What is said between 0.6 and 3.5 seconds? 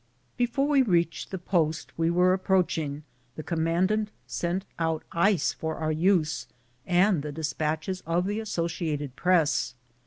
we reached the post we were approaching, the